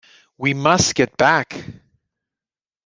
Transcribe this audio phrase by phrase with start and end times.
[0.35, 1.53] We must get back!